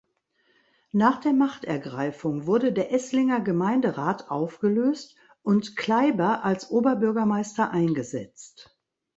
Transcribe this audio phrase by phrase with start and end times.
[0.93, 8.75] Nach der Machtergreifung wurde der Esslinger Gemeinderat aufgelöst und Klaiber als Oberbürgermeister eingesetzt.